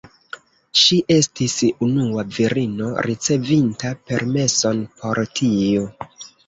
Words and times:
Ŝi 0.83 0.97
estis 1.15 1.57
unua 1.89 2.25
virino 2.39 2.91
ricevinta 3.11 3.95
permeson 4.09 4.85
por 5.01 5.25
tio. 5.41 5.89